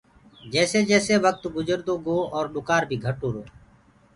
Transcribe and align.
جيسي 0.53 0.79
جيسي 0.91 1.15
وڪت 1.25 1.43
گُجردو 1.55 1.95
گو 2.05 2.17
اور 2.35 2.45
ڏُڪآر 2.53 2.81
بيٚ 2.89 3.01
گهٽ 3.03 3.17
هوُرو۔ 3.23 3.43